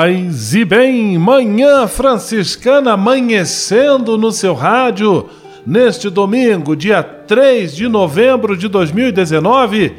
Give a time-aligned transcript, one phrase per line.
[0.00, 5.28] Paz e bem, manhã franciscana amanhecendo no seu rádio
[5.66, 9.92] neste domingo, dia 3 de novembro de 2019,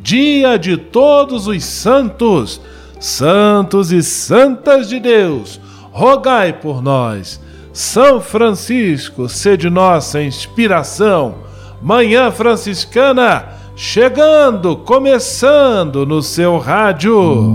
[0.00, 2.62] dia de todos os santos,
[2.98, 5.60] santos e santas de Deus.
[5.90, 7.38] Rogai por nós.
[7.74, 11.34] São Francisco, sede nossa inspiração.
[11.82, 17.54] Manhã franciscana chegando, começando no seu rádio.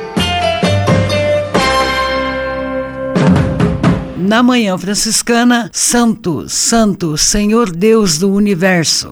[4.31, 9.11] Na Manhã Franciscana, Santo, Santo, Senhor Deus do Universo.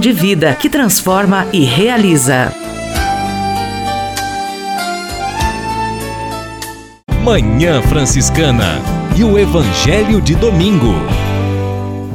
[0.00, 2.52] de vida que transforma e realiza.
[7.22, 8.80] Manhã Franciscana
[9.14, 10.94] e o Evangelho de Domingo.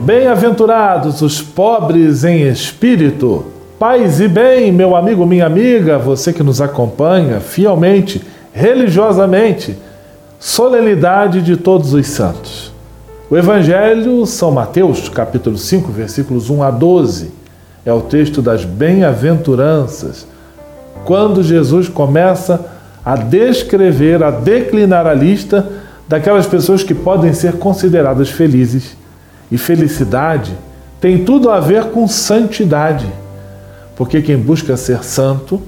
[0.02, 3.46] Bem-aventurados os pobres em espírito.
[3.78, 8.20] Paz e bem, meu amigo, minha amiga, você que nos acompanha fielmente,
[8.52, 9.78] religiosamente,
[10.40, 12.74] solenidade de todos os santos.
[13.30, 17.45] O Evangelho, São Mateus, capítulo 5, versículos 1 a 12
[17.86, 20.28] é o texto das bem-aventuranças,
[21.06, 22.66] quando Jesus começa
[23.06, 25.68] a descrever, a declinar a lista
[26.08, 28.98] daquelas pessoas que podem ser consideradas felizes.
[29.52, 30.54] E felicidade
[31.00, 33.06] tem tudo a ver com santidade,
[33.96, 35.62] porque quem busca ser santo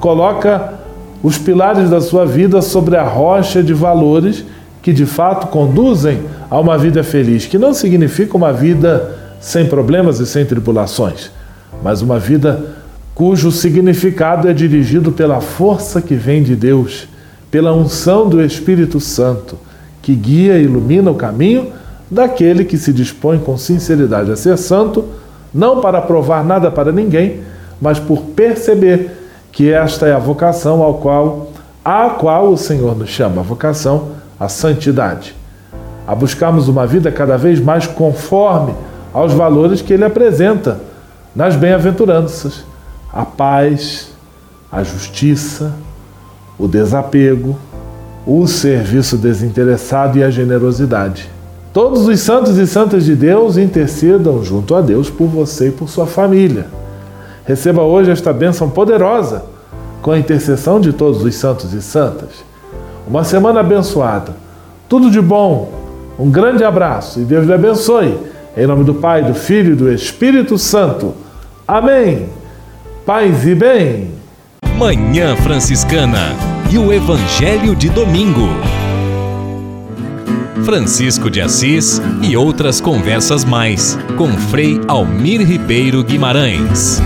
[0.00, 0.74] coloca
[1.22, 4.44] os pilares da sua vida sobre a rocha de valores
[4.82, 10.18] que de fato conduzem a uma vida feliz, que não significa uma vida sem problemas
[10.18, 11.30] e sem tribulações,
[11.82, 12.64] mas uma vida
[13.14, 17.08] cujo significado é dirigido pela força que vem de Deus,
[17.50, 19.58] pela unção do Espírito Santo,
[20.00, 21.72] que guia e ilumina o caminho
[22.10, 25.04] daquele que se dispõe com sinceridade a ser santo,
[25.52, 27.40] não para provar nada para ninguém,
[27.80, 29.10] mas por perceber
[29.50, 31.52] que esta é a vocação ao qual
[31.84, 35.34] a qual o Senhor nos chama, a vocação à santidade,
[36.06, 38.72] a buscarmos uma vida cada vez mais conforme
[39.12, 40.80] aos valores que ele apresenta
[41.34, 42.64] nas bem-aventuranças,
[43.12, 44.10] a paz,
[44.70, 45.72] a justiça,
[46.58, 47.58] o desapego,
[48.26, 51.30] o serviço desinteressado e a generosidade.
[51.72, 55.88] Todos os santos e santas de Deus intercedam junto a Deus por você e por
[55.88, 56.66] sua família.
[57.44, 59.44] Receba hoje esta bênção poderosa
[60.02, 62.44] com a intercessão de todos os santos e santas.
[63.08, 64.34] Uma semana abençoada.
[64.88, 65.72] Tudo de bom.
[66.18, 68.18] Um grande abraço e Deus lhe abençoe.
[68.54, 71.14] Em nome do Pai, do Filho e do Espírito Santo.
[71.66, 72.28] Amém.
[73.06, 74.10] Paz e bem.
[74.76, 76.36] Manhã Franciscana
[76.70, 78.48] e o Evangelho de Domingo.
[80.66, 87.00] Francisco de Assis e outras conversas mais com Frei Almir Ribeiro Guimarães.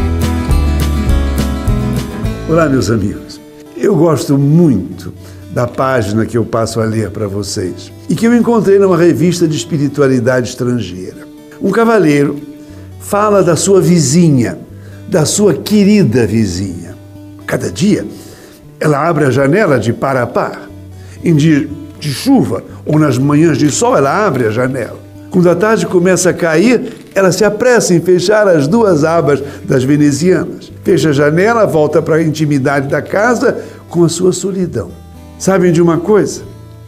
[2.48, 3.40] Olá, meus amigos.
[3.76, 5.14] Eu gosto muito
[5.52, 9.46] da página que eu passo a ler para vocês e que eu encontrei numa revista
[9.46, 11.25] de espiritualidade estrangeira.
[11.60, 12.36] Um cavaleiro
[13.00, 14.58] fala da sua vizinha,
[15.08, 16.94] da sua querida vizinha.
[17.46, 18.04] Cada dia
[18.78, 20.68] ela abre a janela de par a par.
[21.24, 21.68] Em dia
[21.98, 24.98] de chuva ou nas manhãs de sol, ela abre a janela.
[25.30, 29.82] Quando a tarde começa a cair, ela se apressa em fechar as duas abas das
[29.82, 30.72] venezianas.
[30.84, 34.90] Fecha a janela, volta para a intimidade da casa com a sua solidão.
[35.38, 36.42] Sabem de uma coisa?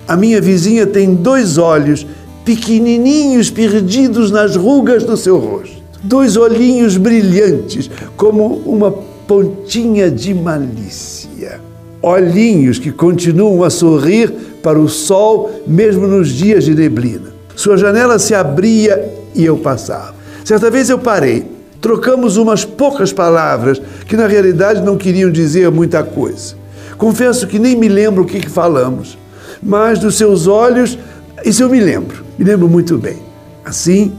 [0.06, 2.06] A minha vizinha tem dois olhos
[2.49, 5.77] pequenininhos perdidos nas rugas do seu rosto.
[6.03, 11.61] Dois olhinhos brilhantes, como uma pontinha de malícia.
[12.00, 17.35] Olhinhos que continuam a sorrir para o sol, mesmo nos dias de neblina.
[17.55, 20.15] Sua janela se abria e eu passava.
[20.43, 21.45] Certa vez eu parei,
[21.83, 26.55] trocamos umas poucas palavras que na realidade não queriam dizer muita coisa.
[26.97, 29.19] Confesso que nem me lembro o que, que falamos,
[29.62, 30.99] mas dos seus olhos,
[31.45, 33.17] isso eu me lembro, me lembro muito bem.
[33.64, 34.12] Assim,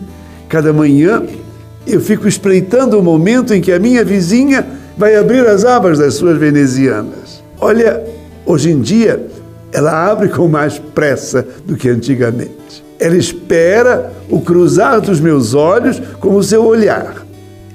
[0.48, 1.24] cada manhã
[1.88, 4.66] eu fico espreitando o momento em que a minha vizinha
[4.98, 7.42] vai abrir as abas das suas venezianas.
[7.60, 8.04] Olha,
[8.45, 9.25] hoje em dia
[9.71, 12.83] ela abre com mais pressa do que antigamente.
[13.00, 17.25] Ela espera o cruzar dos meus olhos com o seu olhar.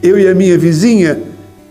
[0.02, 1.18] Eu e a minha vizinha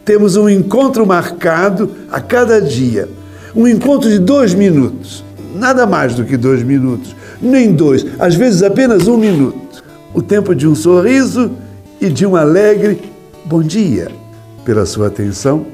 [0.04, 3.08] temos um encontro marcado a cada dia.
[3.56, 5.24] Um encontro de dois minutos.
[5.56, 7.16] Nada mais do que dois minutos.
[7.44, 9.84] Nem dois, às vezes apenas um minuto.
[10.13, 11.51] O tempo de um sorriso
[12.00, 13.01] e de um alegre
[13.44, 14.10] bom dia.
[14.63, 15.65] Pela sua atenção,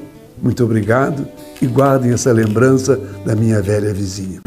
[0.42, 1.26] muito obrigado
[1.62, 4.40] e guardem essa lembrança da minha velha vizinha.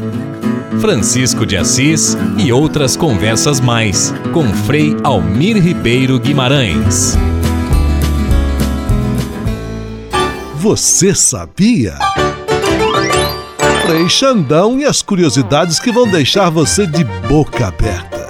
[0.80, 7.16] Francisco de Assis e outras conversas mais com Frei Almir Ribeiro Guimarães.
[10.56, 11.94] Você sabia?
[13.94, 18.26] Frei Xandão e as curiosidades que vão deixar você de boca aberta.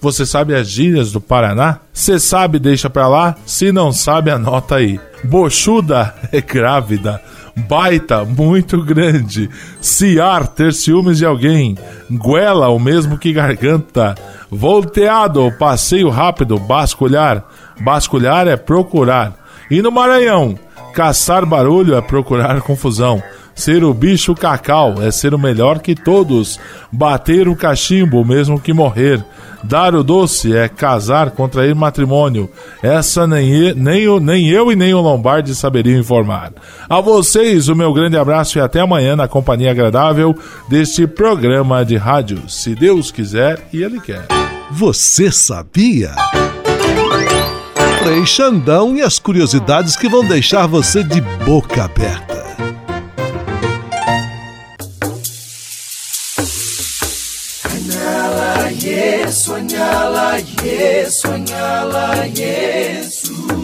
[0.00, 1.80] Você sabe as gírias do Paraná?
[1.92, 3.36] Você sabe, deixa pra lá.
[3.44, 4.98] Se não sabe, anota aí.
[5.22, 7.20] Bochuda é grávida.
[7.54, 9.50] Baita, muito grande.
[9.78, 11.76] Ciar, ter ciúmes de alguém.
[12.10, 14.14] Guela, o mesmo que garganta.
[14.50, 16.58] Volteado, passeio rápido.
[16.58, 17.44] Basculhar.
[17.78, 19.34] Basculhar é procurar.
[19.70, 20.58] E no Maranhão,
[20.94, 23.22] caçar barulho é procurar confusão.
[23.54, 26.58] Ser o bicho cacau é ser o melhor que todos.
[26.90, 29.24] Bater o cachimbo, mesmo que morrer.
[29.62, 32.50] Dar o doce é casar, contrair matrimônio.
[32.82, 36.52] Essa nem, nem, nem eu e nem o Lombardi saberiam informar.
[36.88, 40.36] A vocês, o meu grande abraço e até amanhã na companhia agradável
[40.68, 42.42] deste programa de rádio.
[42.48, 44.26] Se Deus quiser e Ele quer.
[44.70, 46.12] Você sabia?
[48.04, 52.44] Frei Xandão e as curiosidades que vão deixar você de boca aberta.
[58.82, 63.63] Yesu anyala Yesu anyala Yesu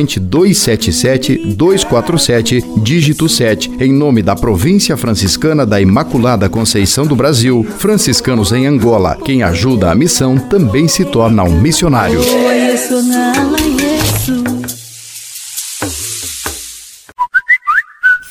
[0.01, 7.63] corrente 277 247, dígito 7, em nome da Província Franciscana da Imaculada Conceição do Brasil,
[7.77, 9.17] franciscanos em Angola.
[9.23, 12.19] Quem ajuda a missão também se torna um missionário.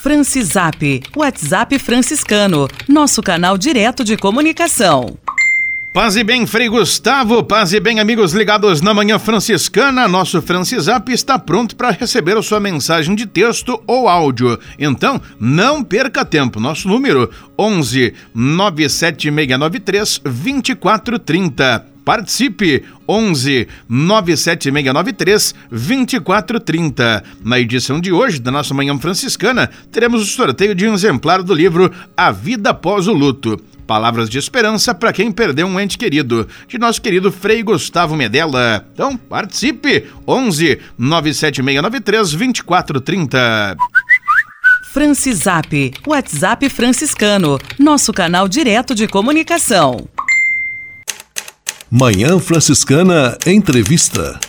[0.01, 5.15] Francisap, WhatsApp franciscano, nosso canal direto de comunicação.
[5.93, 10.07] Paz e bem, Frei Gustavo, paz e bem, amigos ligados na Manhã Franciscana.
[10.07, 14.57] Nosso Francisap está pronto para receber a sua mensagem de texto ou áudio.
[14.79, 16.61] Então, não perca tempo.
[16.61, 17.29] Nosso número
[17.59, 21.87] 11 97693 2430.
[22.05, 27.23] Participe 11 97693 2430.
[27.43, 31.53] Na edição de hoje da nossa Manhã Franciscana, teremos o sorteio de um exemplar do
[31.53, 33.61] livro A Vida Após o Luto.
[33.91, 38.87] Palavras de esperança para quem perdeu um ente querido, de nosso querido Frei Gustavo Medella.
[38.93, 40.07] Então, participe!
[40.25, 43.75] 11 97693 2430.
[44.93, 50.07] Francisap, WhatsApp franciscano, nosso canal direto de comunicação.
[51.91, 54.39] Manhã Franciscana Entrevista.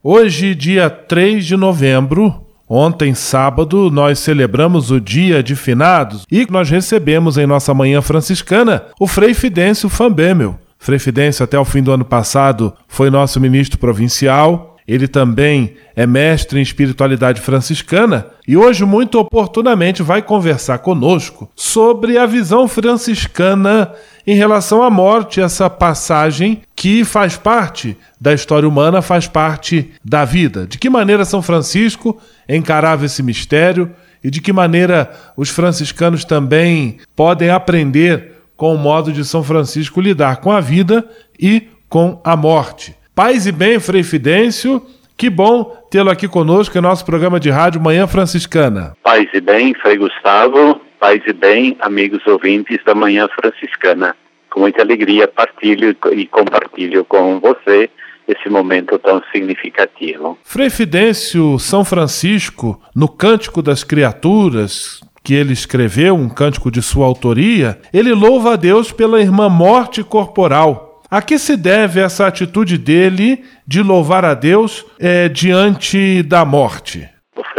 [0.00, 6.68] Hoje, dia 3 de novembro, Ontem, sábado, nós celebramos o Dia de Finados e nós
[6.68, 10.58] recebemos em nossa manhã franciscana o Frei Fidêncio Fambemel.
[10.78, 14.67] Frei Fidêncio, até o fim do ano passado, foi nosso ministro provincial.
[14.88, 22.16] Ele também é mestre em espiritualidade franciscana e hoje, muito oportunamente, vai conversar conosco sobre
[22.16, 23.92] a visão franciscana
[24.26, 30.24] em relação à morte, essa passagem que faz parte da história humana, faz parte da
[30.24, 30.66] vida.
[30.66, 32.18] De que maneira São Francisco
[32.48, 33.90] encarava esse mistério
[34.24, 40.00] e de que maneira os franciscanos também podem aprender com o modo de São Francisco
[40.00, 41.06] lidar com a vida
[41.38, 42.97] e com a morte.
[43.18, 44.80] Paz e bem, Frei Fidêncio,
[45.16, 48.96] que bom tê-lo aqui conosco em nosso programa de rádio Manhã Franciscana.
[49.02, 54.14] Paz e bem, Frei Gustavo, paz e bem, amigos ouvintes da Manhã Franciscana.
[54.48, 57.90] Com muita alegria partilho e compartilho com você
[58.28, 60.38] esse momento tão significativo.
[60.44, 67.06] Frei Fidêncio São Francisco, no Cântico das Criaturas, que ele escreveu, um cântico de sua
[67.06, 70.87] autoria, ele louva a Deus pela irmã morte corporal.
[71.10, 77.08] A que se deve essa atitude dele de louvar a Deus é, diante da morte?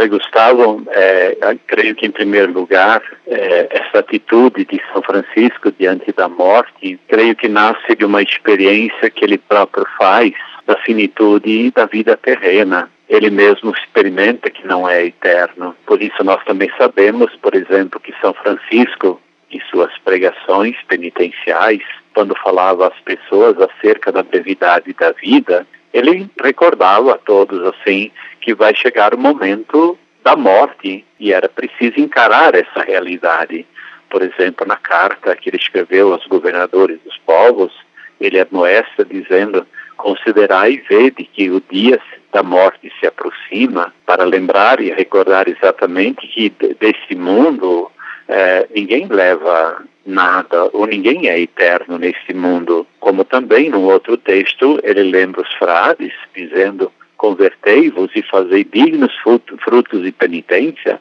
[0.00, 6.10] Frei Gustavo, é, creio que em primeiro lugar, é, essa atitude de São Francisco diante
[6.12, 10.32] da morte, creio que nasce de uma experiência que ele próprio faz
[10.64, 12.88] da finitude da vida terrena.
[13.08, 15.74] Ele mesmo experimenta que não é eterno.
[15.84, 21.82] Por isso nós também sabemos, por exemplo, que São Francisco, em suas pregações penitenciais,
[22.14, 28.54] quando falava às pessoas acerca da brevidade da vida, ele recordava a todos assim que
[28.54, 33.66] vai chegar o momento da morte e era preciso encarar essa realidade.
[34.08, 37.72] Por exemplo, na carta que ele escreveu aos governadores dos povos,
[38.20, 42.00] ele admoesta dizendo considerai e vede que o dia
[42.32, 46.50] da morte se aproxima para lembrar e recordar exatamente que
[46.80, 47.90] desse mundo
[48.32, 52.86] eh, ninguém leva nada ou ninguém é eterno nesse mundo.
[53.00, 60.02] Como também no outro texto ele lembra os frades dizendo convertei-vos e fazei dignos frutos
[60.02, 61.00] de penitência,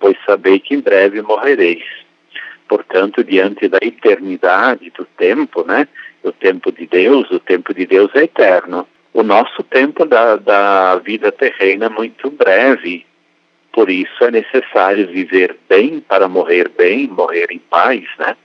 [0.00, 1.84] pois sabei que em breve morrereis.
[2.66, 5.86] Portanto, diante da eternidade do tempo, né,
[6.22, 8.88] o tempo de Deus, o tempo de Deus é eterno.
[9.12, 13.04] O nosso tempo da, da vida terrena é muito breve,
[13.72, 18.36] por isso é necessário viver bem para morrer bem, morrer em paz, né?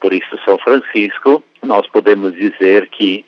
[0.00, 3.24] Por isso, São Francisco, nós podemos dizer que,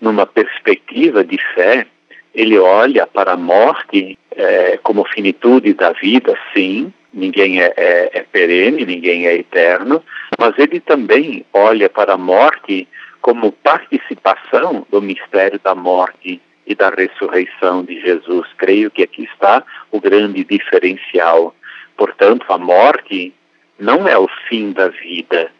[0.00, 1.86] numa perspectiva de fé,
[2.34, 8.22] ele olha para a morte é, como finitude da vida, sim, ninguém é, é, é
[8.22, 10.02] perene, ninguém é eterno,
[10.38, 12.88] mas ele também olha para a morte
[13.20, 18.46] como participação do mistério da morte e da ressurreição de Jesus.
[18.56, 21.52] Creio que aqui está o grande diferencial.
[21.96, 23.34] Portanto, a morte
[23.76, 25.50] não é o fim da vida.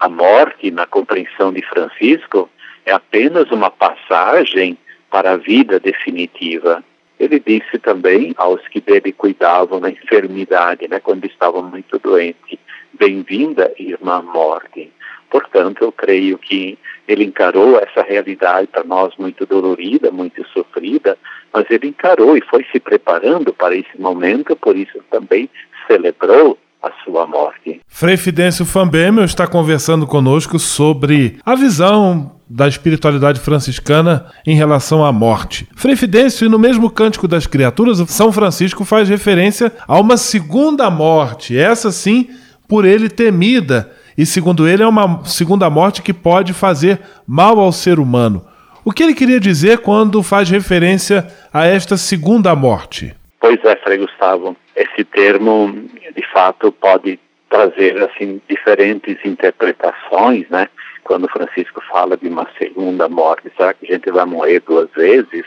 [0.00, 2.50] A morte, na compreensão de Francisco,
[2.84, 4.76] é apenas uma passagem
[5.08, 6.82] para a vida definitiva.
[7.20, 12.58] Ele disse também aos que dele cuidavam na enfermidade, né, quando estava muito doente,
[12.92, 14.90] bem-vinda, irmã morte.
[15.30, 21.16] Portanto, eu creio que ele encarou essa realidade para nós muito dolorida, muito sofrida,
[21.52, 25.48] mas ele encarou e foi se preparando para esse momento, por isso também
[25.86, 27.80] celebrou a sua morte.
[27.86, 35.12] Frei Fidêncio Fambemel está conversando conosco sobre a visão da espiritualidade franciscana em relação à
[35.12, 35.68] morte.
[35.76, 41.56] Frei Fidêncio, no mesmo Cântico das Criaturas, São Francisco faz referência a uma segunda morte,
[41.56, 42.30] essa sim
[42.66, 47.72] por ele temida, e segundo ele é uma segunda morte que pode fazer mal ao
[47.72, 48.44] ser humano.
[48.84, 53.14] O que ele queria dizer quando faz referência a esta segunda morte?
[53.38, 55.72] Pois é, Frei Gustavo, esse termo
[56.14, 60.68] de fato pode trazer assim diferentes interpretações, né?
[61.04, 65.44] Quando Francisco fala de uma segunda morte, será que a gente vai morrer duas vezes?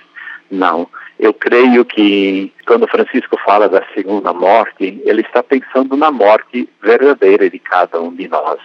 [0.52, 0.88] Não.
[1.20, 7.50] Eu creio que quando Francisco fala da segunda morte, ele está pensando na morte verdadeira
[7.50, 8.60] de cada um de nós.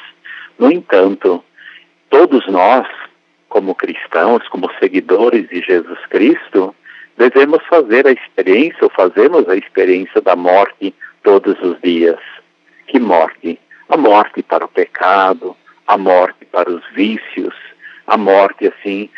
[0.59, 1.45] No entanto,
[2.11, 2.87] todos nós,
[3.49, 6.75] como cristãos, como seguidores de Jesus Cristo,
[7.17, 12.19] devemos fazer a experiência, ou fazemos a experiência da morte todos os dias.
[12.87, 13.61] Que morte?
[13.88, 17.55] A morte para o pecado, a morte para os vícios,
[18.07, 19.11] a morte, assim,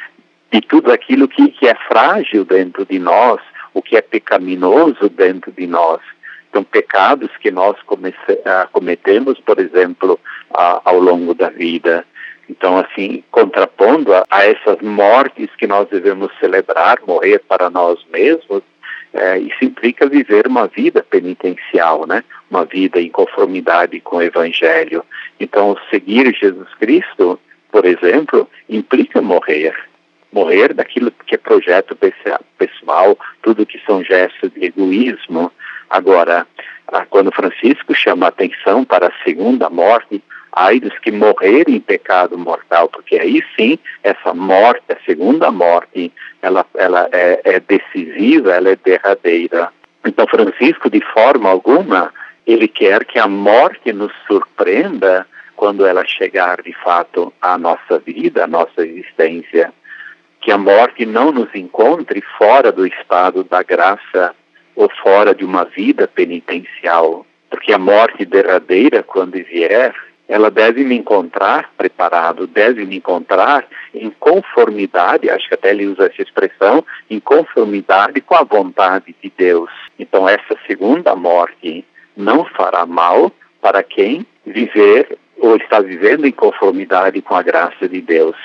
[0.51, 3.41] de tudo aquilo que, que é frágil dentro de nós,
[3.73, 6.01] o que é pecaminoso dentro de nós.
[6.49, 10.19] Então, pecados que nós comece, uh, cometemos, por exemplo,
[10.51, 12.05] ao longo da vida.
[12.49, 18.65] Então, assim, contrapondo a, a, essas mortes que nós devemos celebrar, morrer para nós mesmos,
[19.15, 22.25] uh, isso implica viver uma vida penitencial, né?
[22.51, 25.05] Uma vida em conformidade com o Evangelho.
[25.39, 27.39] Então, seguir Jesus Cristo,
[27.71, 29.73] por exemplo, implica morrer
[30.33, 31.97] morrer daquilo que é projeto
[32.59, 35.53] pessoal, tudo que são gestos de egoísmo.
[35.89, 36.47] Agora,
[37.09, 42.89] quando Francisco chama atenção para a segunda morte, ai dos que morrerem em pecado mortal,
[42.89, 48.77] porque aí sim, essa morte, a segunda morte, ela, ela é, é decisiva, ela é
[48.77, 49.73] derradeira.
[50.05, 52.13] Então, Francisco, de forma alguma,
[52.47, 58.45] ele quer que a morte nos surpreenda quando ela chegar de fato à nossa vida,
[58.45, 59.73] à nossa existência
[60.41, 64.35] que a morte não nos encontre fora do estado da graça
[64.75, 69.95] ou fora de uma vida penitencial, porque a morte derradeira, quando vier,
[70.31, 76.07] ela deve me encontrar preparado, deve me encontrar em conformidade, acho que até ele usa
[76.07, 79.69] essa expressão, em conformidade com a vontade de Deus.
[79.99, 81.85] Então, essa segunda morte
[82.17, 88.01] não fará mal para quem viver ou está vivendo em conformidade com a graça de
[88.01, 88.37] Deus,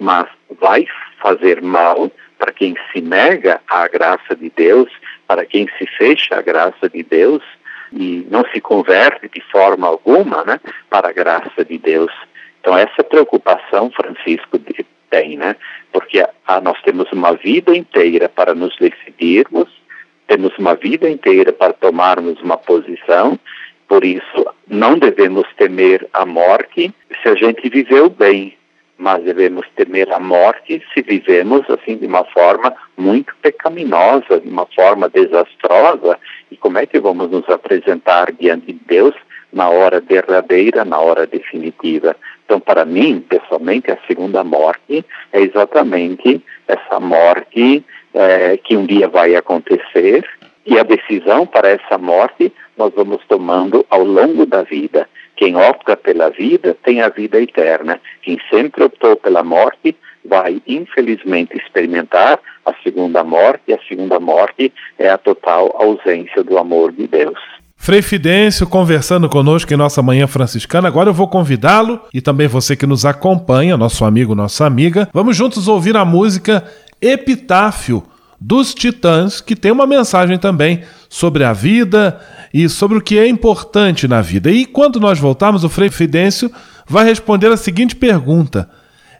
[0.00, 0.26] mas
[0.58, 0.86] vai
[1.24, 4.92] fazer mal para quem se nega à graça de Deus,
[5.26, 7.42] para quem se fecha à graça de Deus
[7.90, 10.60] e não se converte de forma alguma né,
[10.90, 12.12] para a graça de Deus.
[12.60, 14.58] Então, essa preocupação Francisco
[15.08, 15.56] tem, né?
[15.92, 16.26] Porque
[16.62, 19.68] nós temos uma vida inteira para nos decidirmos,
[20.26, 23.38] temos uma vida inteira para tomarmos uma posição,
[23.86, 28.56] por isso não devemos temer a morte se a gente viveu bem,
[29.04, 34.64] mas devemos temer a morte se vivemos assim de uma forma muito pecaminosa, de uma
[34.74, 36.18] forma desastrosa.
[36.50, 39.14] E como é que vamos nos apresentar diante de Deus
[39.52, 42.16] na hora derradeira, na hora definitiva?
[42.46, 49.06] Então, para mim, pessoalmente, a segunda morte é exatamente essa morte é, que um dia
[49.06, 50.24] vai acontecer
[50.66, 55.08] e a decisão para essa morte nós vamos tomando ao longo da vida.
[55.36, 58.00] Quem opta pela vida tem a vida eterna.
[58.22, 65.10] Quem sempre optou pela morte vai, infelizmente, experimentar a segunda morte, a segunda morte é
[65.10, 67.38] a total ausência do amor de Deus.
[67.76, 70.88] Frei Fidêncio conversando conosco em nossa Manhã Franciscana.
[70.88, 75.08] Agora eu vou convidá-lo e também você que nos acompanha, nosso amigo, nossa amiga.
[75.12, 76.64] Vamos juntos ouvir a música
[77.02, 78.02] Epitáfio
[78.46, 82.20] dos Titãs, que tem uma mensagem também sobre a vida
[82.52, 84.50] e sobre o que é importante na vida.
[84.50, 86.52] E quando nós voltarmos, o Frei Fidêncio
[86.86, 88.68] vai responder a seguinte pergunta: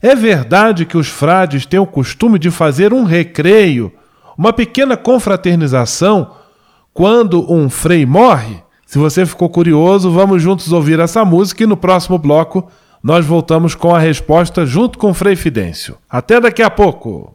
[0.03, 3.91] É verdade que os frades têm o costume de fazer um recreio,
[4.37, 6.33] uma pequena confraternização,
[6.93, 8.63] quando um frei morre?
[8.85, 12.69] Se você ficou curioso, vamos juntos ouvir essa música e no próximo bloco
[13.03, 15.97] nós voltamos com a resposta junto com o Frei Fidêncio.
[16.09, 17.35] Até daqui a pouco!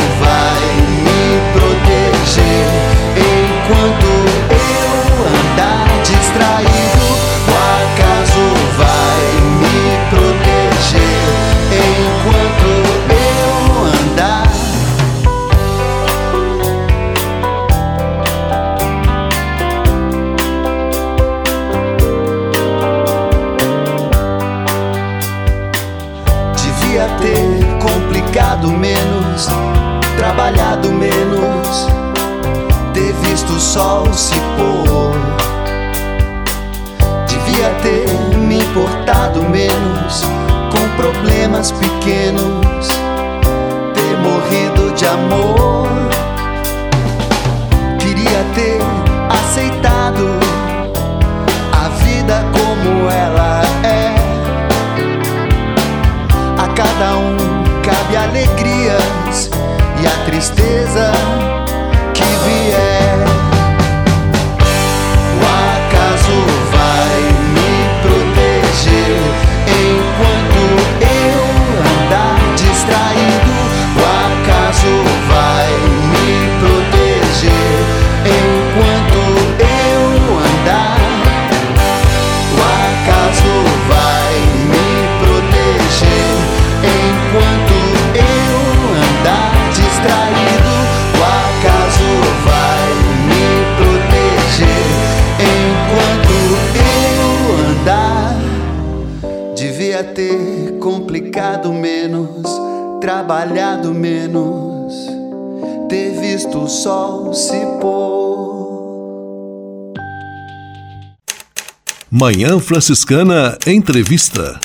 [112.21, 114.59] Manhã Franciscana Entrevista.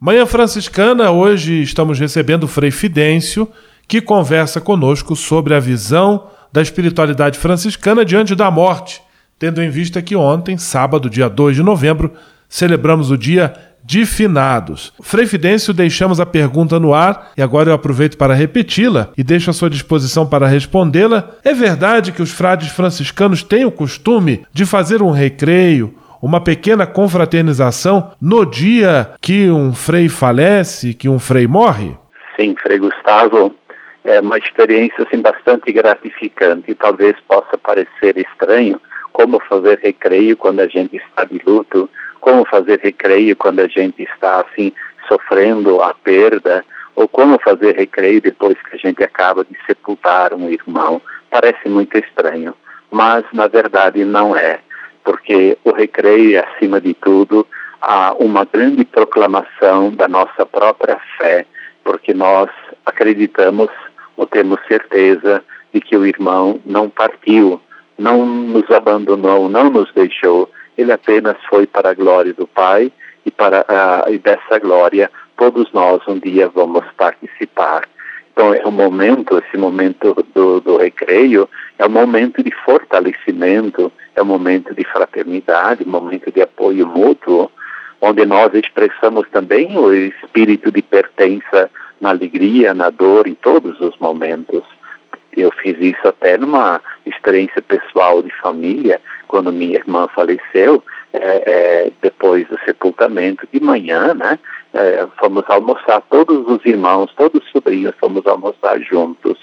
[0.00, 3.46] Manhã Franciscana, hoje estamos recebendo o Frei Fidêncio,
[3.86, 9.02] que conversa conosco sobre a visão da espiritualidade franciscana diante da morte,
[9.38, 12.14] tendo em vista que ontem, sábado, dia 2 de novembro,
[12.48, 13.52] celebramos o dia
[13.86, 14.92] de finados.
[15.00, 19.48] Frei Fidêncio, deixamos a pergunta no ar e agora eu aproveito para repeti-la e deixo
[19.48, 21.30] à sua disposição para respondê-la.
[21.44, 26.84] É verdade que os frades franciscanos têm o costume de fazer um recreio, uma pequena
[26.84, 31.96] confraternização no dia que um frei falece, que um frei morre?
[32.36, 33.54] Sim, Frei Gustavo,
[34.04, 38.80] é uma experiência assim, bastante gratificante talvez possa parecer estranho
[39.12, 41.88] como fazer recreio quando a gente está de luto,
[42.26, 44.72] como fazer recreio quando a gente está assim
[45.06, 46.64] sofrendo a perda,
[46.96, 51.00] ou como fazer recreio depois que a gente acaba de sepultar um irmão.
[51.30, 52.52] Parece muito estranho,
[52.90, 54.58] mas na verdade não é,
[55.04, 57.46] porque o recreio é, acima de tudo,
[58.18, 61.46] uma grande proclamação da nossa própria fé,
[61.84, 62.50] porque nós
[62.84, 63.68] acreditamos
[64.16, 67.60] ou temos certeza de que o irmão não partiu,
[67.96, 72.92] não nos abandonou, não nos deixou, ele apenas foi para a glória do Pai
[73.24, 73.64] e para
[74.08, 77.88] e dessa glória todos nós um dia vamos participar.
[78.32, 84.22] Então é um momento, esse momento do, do recreio, é um momento de fortalecimento, é
[84.22, 87.50] um momento de fraternidade, um momento de apoio mútuo,
[88.00, 93.96] onde nós expressamos também o espírito de pertença na alegria, na dor, em todos os
[93.98, 94.62] momentos.
[95.36, 101.92] Eu fiz isso até numa experiência pessoal de família, quando minha irmã faleceu, é, é,
[102.00, 104.38] depois do sepultamento, de manhã, né?
[104.72, 109.38] É, fomos almoçar, todos os irmãos, todos os sobrinhos, fomos almoçar juntos,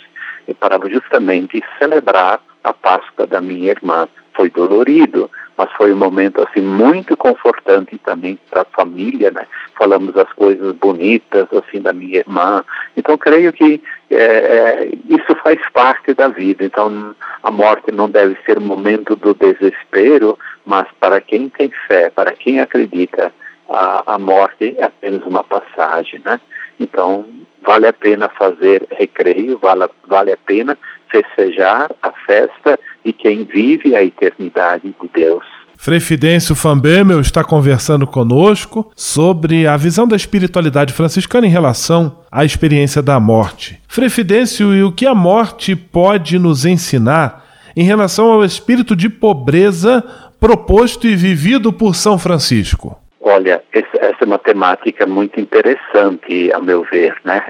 [0.59, 4.07] para justamente celebrar a Páscoa da minha irmã.
[4.35, 9.45] Foi dolorido, mas foi um momento assim muito confortante também para a família, né?
[9.77, 12.63] Falamos as coisas bonitas assim da minha irmã.
[12.97, 16.63] Então creio que é, é, isso faz parte da vida.
[16.63, 22.31] Então a morte não deve ser momento do desespero, mas para quem tem fé, para
[22.31, 23.31] quem acredita,
[23.69, 26.39] a, a morte é apenas uma passagem, né?
[26.79, 27.25] Então
[27.61, 30.77] vale a pena fazer recreio, vale, vale a pena
[31.13, 35.43] festejar a festa de quem vive a eternidade de Deus.
[35.77, 42.45] Frei Fidêncio Fambemel está conversando conosco sobre a visão da espiritualidade franciscana em relação à
[42.45, 43.79] experiência da morte.
[43.87, 47.43] Frei Fidêncio, e o que a morte pode nos ensinar
[47.75, 50.03] em relação ao espírito de pobreza
[50.39, 52.97] proposto e vivido por São Francisco?
[53.25, 57.41] Olha, essa é uma temática muito interessante, a meu ver, né?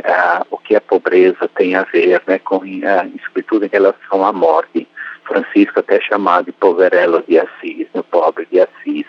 [0.51, 4.87] o que a pobreza tem a ver né, com a escritura em relação à morte.
[5.25, 9.07] Francisco até chamado de poverello de Assis, no pobre de Assis.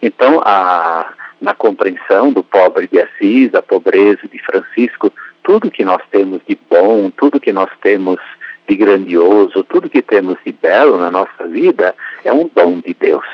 [0.00, 6.02] Então, a, na compreensão do pobre de Assis, a pobreza de Francisco, tudo que nós
[6.12, 8.20] temos de bom, tudo que nós temos
[8.68, 13.26] de grandioso, tudo que temos de belo na nossa vida é um dom de Deus.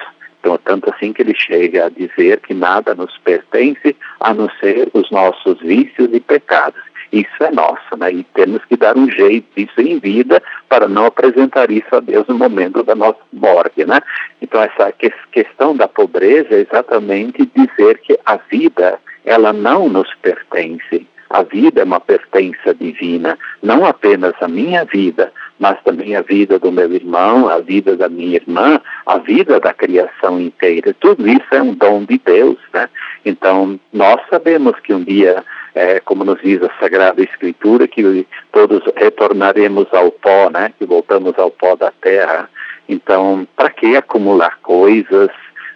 [0.43, 4.91] Então, tanto assim que ele chega a dizer que nada nos pertence a não ser
[4.93, 8.11] os nossos vícios e pecados isso é nosso, né?
[8.11, 12.27] E temos que dar um jeito disso em vida para não apresentar isso a Deus
[12.27, 14.01] no momento da nossa morte, né?
[14.41, 14.91] Então essa
[15.31, 21.07] questão da pobreza é exatamente dizer que a vida ela não nos pertence.
[21.29, 26.59] A vida é uma pertença divina, não apenas a minha vida, mas também a vida
[26.59, 30.95] do meu irmão, a vida da minha irmã, a vida da criação inteira.
[30.99, 32.89] Tudo isso é um dom de Deus, né?
[33.25, 38.83] Então, nós sabemos que um dia é, como nos diz a Sagrada Escritura, que todos
[38.97, 40.73] retornaremos ao pó, né?
[40.79, 42.49] Que voltamos ao pó da terra.
[42.89, 45.31] Então, para que acumular coisas?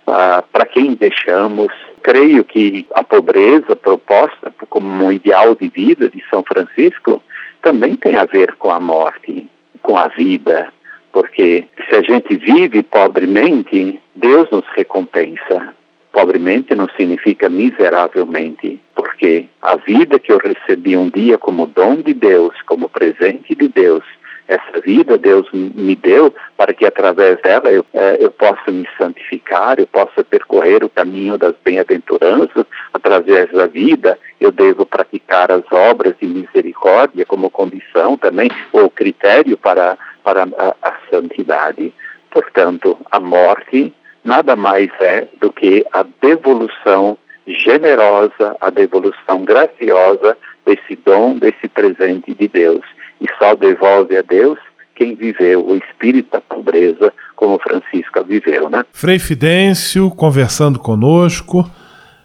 [0.06, 1.72] Ah, para quem deixamos?
[2.02, 7.22] Creio que a pobreza proposta como um ideal de vida de São Francisco
[7.62, 9.48] também tem a ver com a morte,
[9.86, 10.72] com a vida,
[11.12, 15.72] porque se a gente vive pobremente, Deus nos recompensa.
[16.12, 22.12] Pobremente não significa miseravelmente, porque a vida que eu recebi um dia como dom de
[22.14, 24.02] Deus, como presente de Deus,
[24.48, 29.78] essa vida Deus me deu para que através dela eu, é, eu possa me santificar,
[29.78, 32.64] eu possa percorrer o caminho das bem-aventuranças.
[32.92, 39.56] Através da vida eu devo praticar as obras de misericórdia como condição também, ou critério
[39.56, 41.92] para, para a, a santidade.
[42.30, 43.92] Portanto, a morte
[44.24, 52.34] nada mais é do que a devolução generosa, a devolução graciosa desse dom, desse presente
[52.34, 52.84] de Deus.
[53.20, 54.58] E só devolve a Deus
[54.94, 58.84] quem viveu o espírito da pobreza como Francisco viveu, né?
[58.92, 61.70] Frei Fidêncio conversando conosco.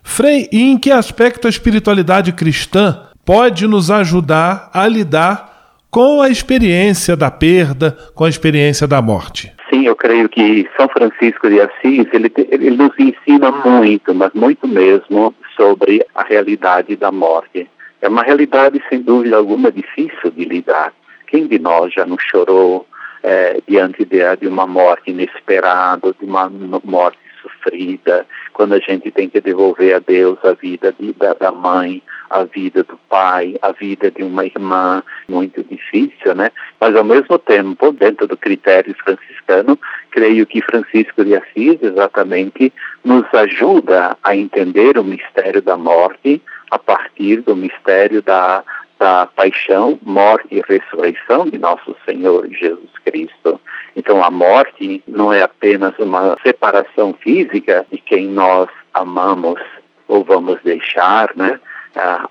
[0.04, 5.52] Frei, e em que aspecto a espiritualidade cristã pode nos ajudar a lidar
[5.92, 9.54] com a experiência da perda, com a experiência da morte?
[9.70, 14.68] Sim, eu creio que São Francisco de Assis, ele, ele nos ensina muito, mas muito
[14.68, 17.70] mesmo, sobre a realidade da morte.
[18.02, 20.94] É uma realidade, sem dúvida alguma, difícil de lidar.
[21.28, 22.88] Quem de nós já não chorou
[23.24, 26.50] é, diante de, de uma morte inesperada, de uma
[26.84, 31.52] morte sofrida, quando a gente tem que devolver a Deus a vida de, da, da
[31.52, 36.52] mãe, a vida do pai, a vida de uma irmã, muito difícil, né?
[36.80, 39.78] Mas ao mesmo tempo, dentro do critério franciscano,
[40.12, 42.72] creio que Francisco de Assis exatamente
[43.04, 48.64] nos ajuda a entender o mistério da morte a partir do mistério da,
[48.98, 53.60] da paixão, morte e ressurreição de nosso Senhor Jesus Cristo.
[53.96, 59.60] Então a morte não é apenas uma separação física de quem nós amamos
[60.08, 61.60] ou vamos deixar, né?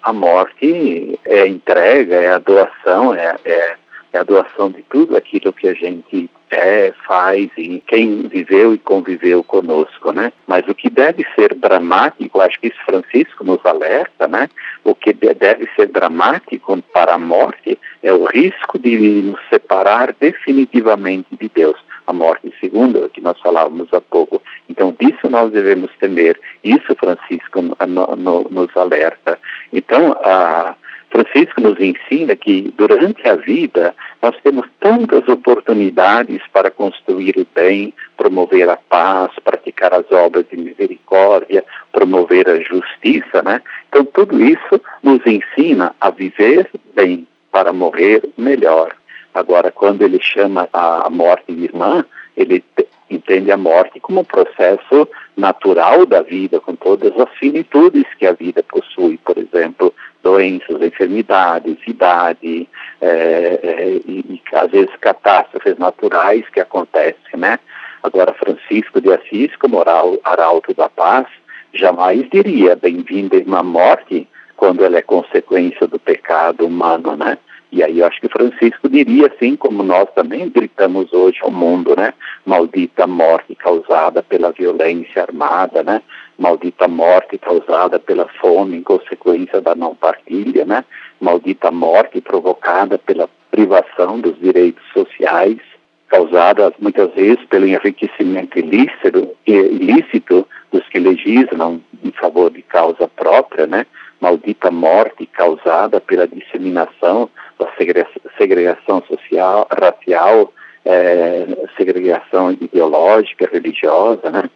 [0.02, 3.76] a, morte é a entrega, é a doação, é, é,
[4.12, 8.78] é a doação de tudo aquilo que a gente é, faz e quem viveu e
[8.78, 10.32] conviveu conosco, né?
[10.46, 14.48] Mas o que deve ser dramático, acho que isso Francisco nos alerta, né?
[14.82, 21.28] O que deve ser dramático para a morte é o risco de nos separar definitivamente
[21.40, 24.42] de Deus a morte segunda, que nós falávamos há pouco.
[24.68, 26.38] Então, disso nós devemos temer.
[26.64, 29.38] Isso Francisco no, no, nos alerta.
[29.72, 30.74] Então, a,
[31.10, 37.92] Francisco nos ensina que durante a vida nós temos tantas oportunidades para construir o bem,
[38.16, 43.60] promover a paz, praticar as obras de misericórdia, promover a justiça, né?
[43.88, 48.94] Então tudo isso nos ensina a viver bem para morrer melhor.
[49.34, 52.04] Agora, quando ele chama a morte de irmã,
[52.36, 52.64] ele
[53.10, 58.32] entende a morte como um processo natural da vida, com todas as finitudes que a
[58.32, 59.92] vida possui, por exemplo,
[60.22, 62.68] doenças, enfermidades, idade,
[63.00, 67.58] é, é, e, e, às vezes catástrofes naturais que acontecem, né?
[68.02, 69.82] Agora, Francisco de Assis, como
[70.24, 71.26] arauto da paz,
[71.74, 77.38] jamais diria bem-vinda irmã morte quando ela é consequência do pecado humano, né?
[77.72, 81.94] E aí eu acho que Francisco diria assim, como nós também gritamos hoje ao mundo,
[81.96, 82.12] né?
[82.44, 86.02] Maldita morte causada pela violência armada, né?
[86.36, 90.84] Maldita morte causada pela fome em consequência da não partilha, né?
[91.20, 95.58] Maldita morte provocada pela privação dos direitos sociais,
[96.08, 103.66] causada muitas vezes pelo enriquecimento ilícito, ilícito dos que legislam em favor de causa própria,
[103.66, 103.86] né?
[104.20, 107.30] Maldita morte causada pela disseminação
[107.60, 107.70] da
[108.38, 110.52] segregação social, racial,
[110.84, 111.46] é,
[111.76, 114.50] segregação ideológica, religiosa, né?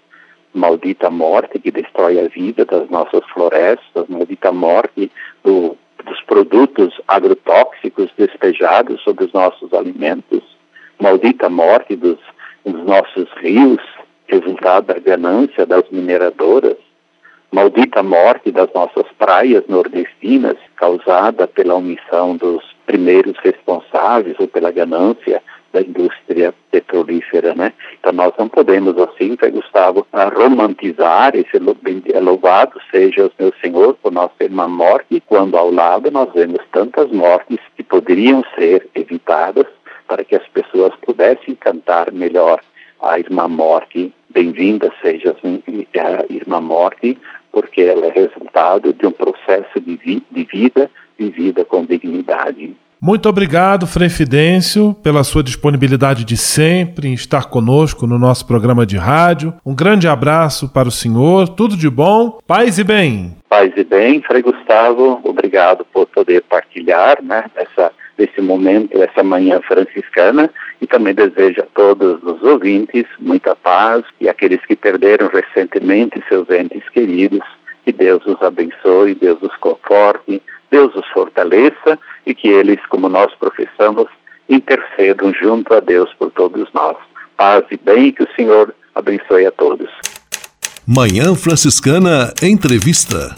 [0.55, 5.11] Maldita morte que destrói a vida das nossas florestas, maldita morte
[5.43, 10.43] do, dos produtos agrotóxicos despejados sobre os nossos alimentos,
[11.01, 12.19] maldita morte dos,
[12.65, 13.83] dos nossos rios,
[14.29, 16.77] resultado da ganância das mineradoras,
[17.51, 25.43] maldita morte das nossas praias nordestinas, causada pela omissão dos primeiros responsáveis ou pela ganância
[25.73, 27.73] da indústria petrolífera, né?
[27.99, 34.13] Então nós não podemos assim, Frei Gustavo, romantizar esse louvado seja o meu Senhor por
[34.13, 39.67] nós ter uma morte, quando ao lado nós vemos tantas mortes que poderiam ser evitadas
[40.07, 42.61] para que as pessoas pudessem cantar melhor
[43.03, 47.19] a Irmã Morte, bem-vinda seja a Irmã Morte,
[47.55, 52.75] porque ela é resultado de um processo de, vi de vida vivida com dignidade.
[53.01, 58.87] Muito obrigado, Frei Fidêncio, pela sua disponibilidade de sempre em estar conosco no nosso programa
[58.87, 59.53] de rádio.
[59.65, 63.37] Um grande abraço para o senhor, tudo de bom, paz e bem.
[63.49, 69.61] Paz e bem, Frei Gustavo, obrigado por poder partilhar né, essa, esse momento, essa manhã
[69.67, 70.51] franciscana
[70.81, 76.49] e também desejo a todos os ouvintes muita paz e aqueles que perderam recentemente seus
[76.51, 77.47] entes queridos,
[77.85, 83.35] que Deus os abençoe, Deus os conforte, Deus os fortaleça e que eles, como nós
[83.35, 84.07] professamos,
[84.49, 86.97] intercedam junto a Deus por todos nós.
[87.37, 89.91] Paz e bem, que o Senhor abençoe a todos.
[90.87, 93.35] Manhã Franciscana Entrevista.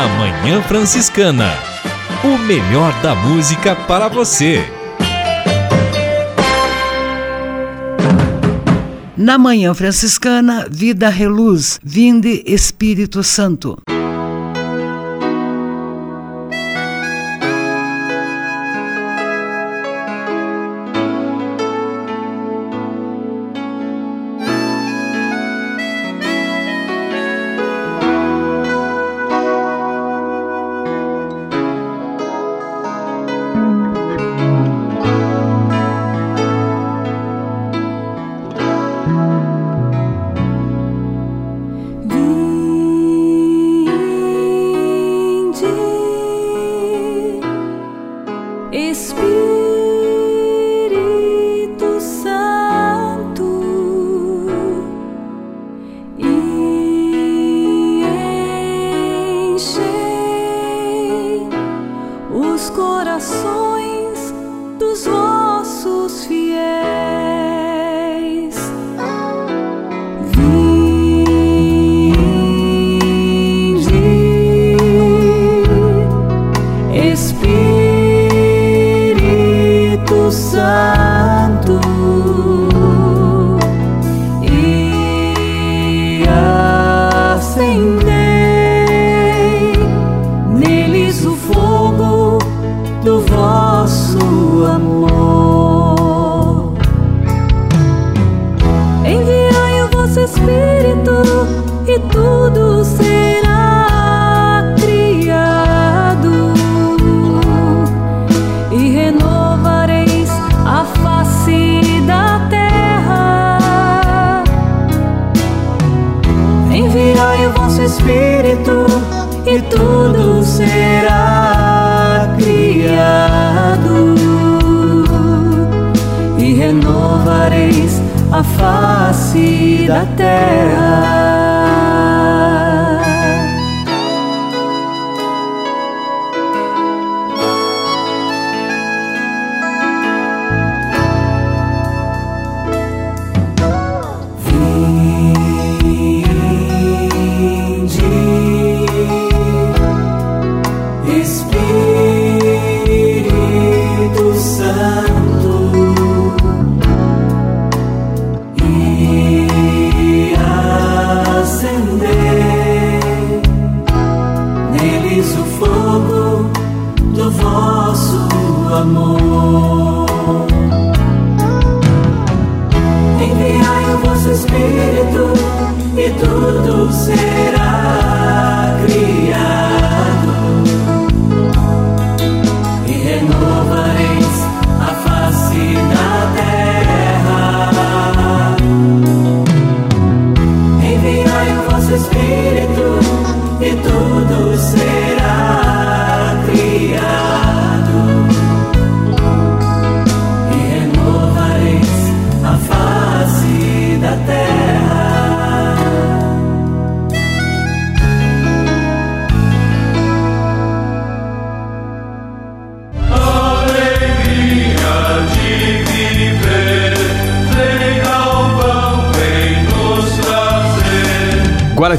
[0.00, 1.50] Na Manhã Franciscana.
[2.24, 4.64] O melhor da música para você.
[9.14, 13.76] Na Manhã Franciscana, Vida Reluz, Vinde Espírito Santo.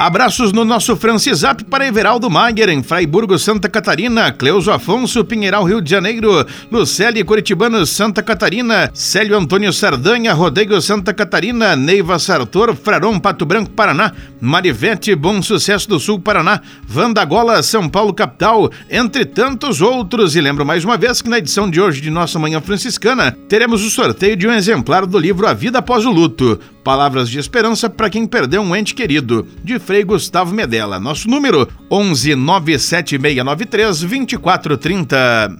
[0.00, 5.82] Abraços no nosso Francisap para Everaldo Mager, em Fraiburgo, Santa Catarina, Cleuso Afonso, Pinheiral, Rio
[5.82, 6.42] de Janeiro,
[6.72, 13.72] Lucélia Curitibano, Santa Catarina, Célio Antônio Sardanha, Rodeio, Santa Catarina, Neiva Sartor, Fraron, Pato Branco,
[13.72, 20.34] Paraná, Marivete, Bom Sucesso do Sul, Paraná, Vandagola, São Paulo, capital, entre tantos outros.
[20.34, 23.84] E lembro mais uma vez que na edição de hoje de nossa Manhã Franciscana, teremos
[23.84, 26.58] o sorteio de um exemplar do livro A Vida Após o Luto.
[26.82, 30.98] Palavras de esperança para quem perdeu um ente querido, de Frei Gustavo Medella.
[30.98, 35.56] Nosso número 11 97693 2430.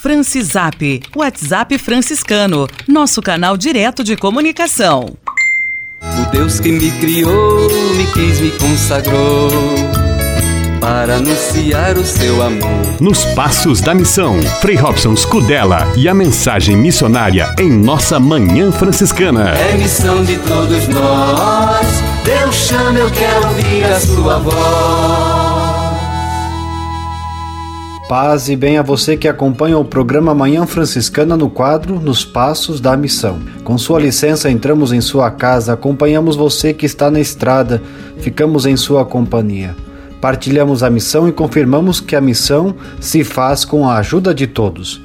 [0.00, 5.16] Francisap, WhatsApp franciscano, nosso canal direto de comunicação.
[6.00, 10.05] O Deus que me criou, me quis, me consagrou
[10.80, 13.00] para anunciar o seu amor.
[13.00, 19.50] Nos Passos da Missão, Frei Robson Scudella e a mensagem missionária em nossa Manhã Franciscana.
[19.50, 21.86] É missão de todos nós,
[22.24, 25.36] Deus chama, eu quero ouvir a sua voz.
[28.08, 32.80] Paz e bem a você que acompanha o programa Manhã Franciscana no quadro Nos Passos
[32.80, 33.40] da Missão.
[33.64, 37.82] Com sua licença, entramos em sua casa, acompanhamos você que está na estrada,
[38.18, 39.74] ficamos em sua companhia.
[40.20, 45.02] Partilhamos a missão e confirmamos que a missão se faz com a ajuda de todos.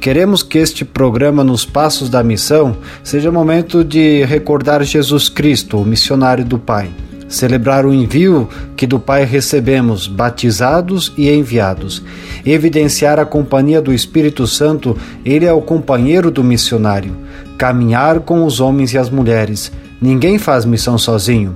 [0.00, 5.86] Queremos que este programa Nos Passos da Missão seja momento de recordar Jesus Cristo, o
[5.86, 6.90] missionário do Pai
[7.32, 12.02] celebrar o envio que do Pai recebemos, batizados e enviados,
[12.44, 17.16] evidenciar a companhia do Espírito Santo, ele é o companheiro do missionário,
[17.56, 19.72] caminhar com os homens e as mulheres.
[20.00, 21.54] Ninguém faz missão sozinho.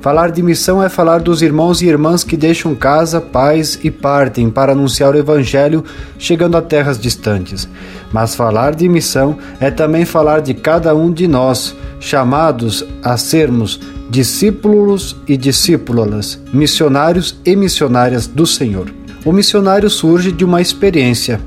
[0.00, 4.48] Falar de missão é falar dos irmãos e irmãs que deixam casa, pais e partem
[4.48, 5.84] para anunciar o Evangelho
[6.16, 7.68] chegando a terras distantes.
[8.12, 13.80] Mas falar de missão é também falar de cada um de nós, chamados a sermos
[14.08, 18.86] discípulos e discípulas, missionários e missionárias do Senhor.
[19.24, 21.40] O missionário surge de uma experiência,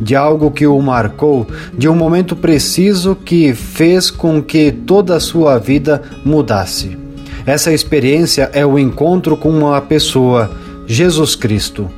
[0.00, 1.46] de algo que o marcou,
[1.76, 7.09] de um momento preciso que fez com que toda a sua vida mudasse.
[7.46, 10.50] Essa experiência é o encontro com uma pessoa,
[10.86, 11.90] Jesus Cristo.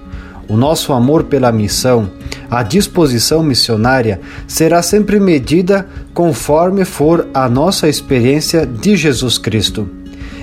[0.49, 2.11] O nosso amor pela missão,
[2.51, 9.89] a disposição missionária será sempre medida conforme for a nossa experiência de Jesus Cristo.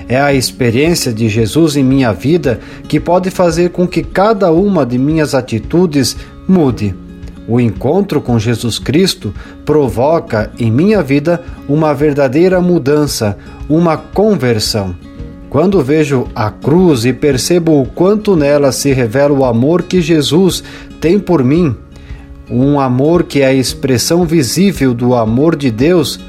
[0.08, 4.84] É a experiência de Jesus em minha vida que pode fazer com que cada uma
[4.84, 6.16] de minhas atitudes
[6.48, 6.94] mude.
[7.48, 9.34] O encontro com Jesus Cristo
[9.64, 13.36] provoca em minha vida uma verdadeira mudança,
[13.68, 14.94] uma conversão.
[15.48, 20.62] Quando vejo a cruz e percebo o quanto nela se revela o amor que Jesus
[21.00, 21.74] tem por mim,
[22.48, 26.20] um amor que é a expressão visível do amor de Deus,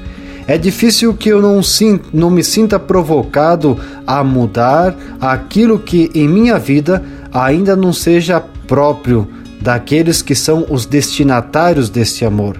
[0.47, 6.28] é difícil que eu não, sinta, não me sinta provocado a mudar aquilo que em
[6.28, 9.28] minha vida ainda não seja próprio
[9.62, 12.59] daqueles que são os destinatários deste amor.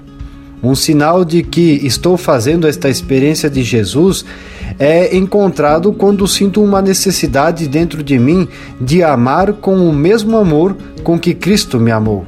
[0.64, 4.24] Um sinal de que estou fazendo esta experiência de Jesus
[4.78, 8.48] é encontrado quando sinto uma necessidade dentro de mim
[8.80, 12.26] de amar com o mesmo amor com que Cristo me amou.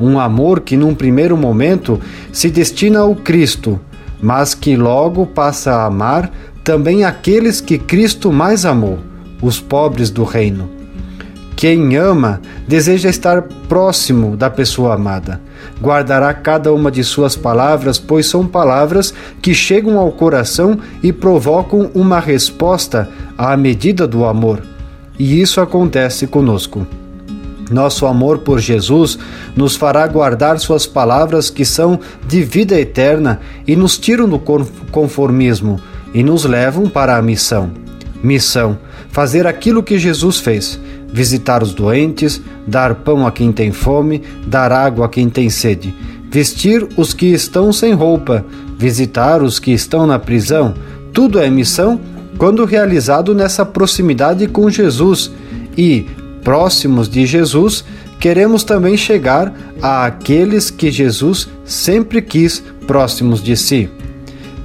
[0.00, 2.00] Um amor que, num primeiro momento,
[2.32, 3.80] se destina ao Cristo,
[4.20, 6.30] mas que logo passa a amar
[6.64, 8.98] também aqueles que Cristo mais amou,
[9.40, 10.75] os pobres do reino.
[11.56, 15.40] Quem ama deseja estar próximo da pessoa amada.
[15.80, 21.90] Guardará cada uma de suas palavras, pois são palavras que chegam ao coração e provocam
[21.94, 24.62] uma resposta à medida do amor.
[25.18, 26.86] E isso acontece conosco.
[27.70, 29.18] Nosso amor por Jesus
[29.56, 31.98] nos fará guardar Suas palavras que são
[32.28, 35.80] de vida eterna e nos tiram do conformismo
[36.14, 37.70] e nos levam para a missão.
[38.22, 38.78] Missão:
[39.08, 40.78] fazer aquilo que Jesus fez:
[41.16, 45.94] visitar os doentes, dar pão a quem tem fome, dar água a quem tem sede,
[46.30, 48.44] vestir os que estão sem roupa,
[48.76, 50.74] visitar os que estão na prisão.
[51.14, 51.98] Tudo é missão
[52.36, 55.30] quando realizado nessa proximidade com Jesus
[55.74, 56.04] e,
[56.44, 57.82] próximos de Jesus,
[58.20, 59.50] queremos também chegar
[59.80, 63.88] àqueles que Jesus sempre quis próximos de si.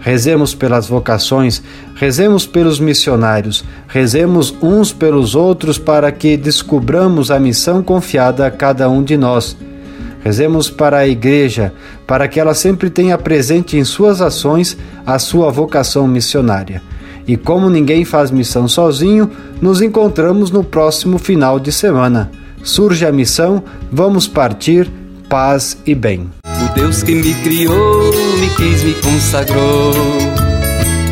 [0.01, 1.63] Rezemos pelas vocações,
[2.01, 8.89] rezemos pelos missionários, rezemos uns pelos outros para que descubramos a missão confiada a cada
[8.89, 9.55] um de nós.
[10.23, 11.71] Rezemos para a Igreja,
[12.07, 14.75] para que ela sempre tenha presente em suas ações
[15.05, 16.81] a sua vocação missionária.
[17.27, 19.29] E como ninguém faz missão sozinho,
[19.61, 22.31] nos encontramos no próximo final de semana.
[22.63, 24.89] Surge a missão, vamos partir,
[25.29, 26.31] paz e bem.
[26.47, 30.30] O Deus que me criou, me quis, me consagrou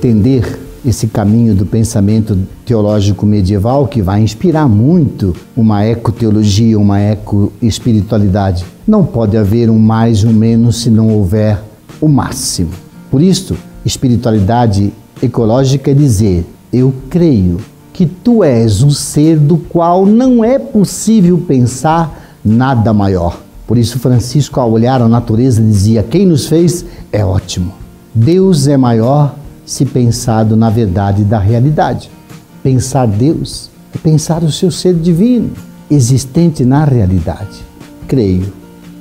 [0.00, 8.64] entender esse caminho do pensamento teológico medieval que vai inspirar muito uma ecoteologia, uma ecoespiritualidade.
[8.86, 11.62] Não pode haver um mais ou menos se não houver
[12.00, 12.70] o máximo.
[13.10, 14.90] Por isso, espiritualidade
[15.22, 17.58] ecológica é dizer: eu creio
[17.92, 23.38] que tu és um ser do qual não é possível pensar nada maior.
[23.66, 27.74] Por isso, Francisco, ao olhar a natureza, dizia: Quem nos fez é ótimo.
[28.14, 29.36] Deus é maior
[29.70, 32.10] se pensado na verdade da realidade.
[32.60, 35.52] Pensar Deus é pensar o seu ser divino,
[35.88, 37.60] existente na realidade.
[38.08, 38.52] Creio,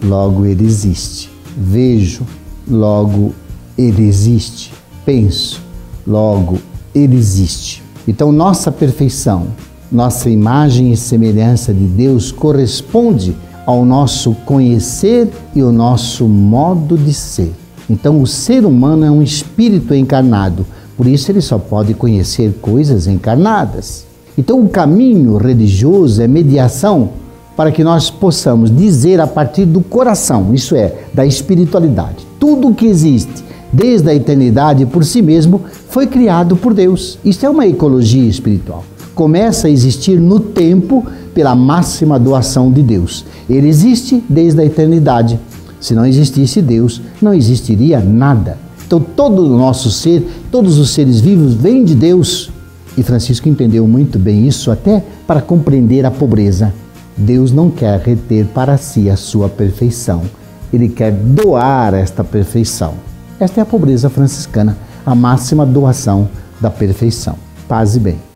[0.03, 1.31] logo ele existe.
[1.57, 2.21] Vejo,
[2.69, 3.33] logo
[3.75, 4.71] ele existe.
[5.03, 5.59] Penso,
[6.05, 6.59] logo
[6.93, 7.81] ele existe.
[8.07, 9.47] Então, nossa perfeição,
[9.91, 17.11] nossa imagem e semelhança de Deus corresponde ao nosso conhecer e ao nosso modo de
[17.11, 17.58] ser.
[17.89, 20.65] Então, o ser humano é um espírito encarnado,
[20.95, 24.05] por isso ele só pode conhecer coisas encarnadas.
[24.37, 27.09] Então, o caminho religioso é mediação
[27.55, 32.25] para que nós possamos dizer a partir do coração, isso é, da espiritualidade.
[32.39, 37.19] Tudo que existe desde a eternidade por si mesmo, foi criado por Deus.
[37.23, 38.83] Isto é uma ecologia espiritual.
[39.13, 43.25] Começa a existir no tempo pela máxima doação de Deus.
[43.49, 45.39] Ele existe desde a eternidade.
[45.79, 48.57] Se não existisse Deus, não existiria nada.
[48.85, 52.51] Então, todo o nosso ser, todos os seres vivos vêm de Deus.
[52.97, 56.73] E Francisco entendeu muito bem isso, até para compreender a pobreza.
[57.15, 60.23] Deus não quer reter para si a sua perfeição,
[60.71, 62.93] ele quer doar esta perfeição.
[63.39, 67.35] Esta é a pobreza franciscana, a máxima doação da perfeição.
[67.67, 68.28] Paz e bem.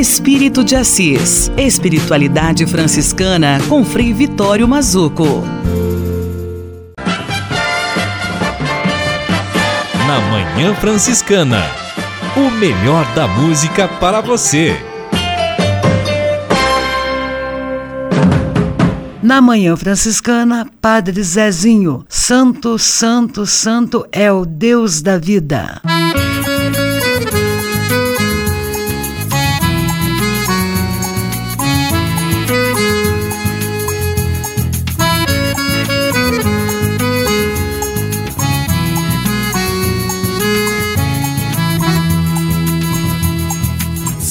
[0.00, 1.52] Espírito de Assis.
[1.58, 5.44] Espiritualidade franciscana com Frei Vitório Mazuco.
[10.06, 11.62] Na Manhã Franciscana.
[12.34, 14.74] O melhor da música para você.
[19.22, 25.82] Na Manhã Franciscana, Padre Zezinho, Santo, Santo, Santo é o Deus da vida.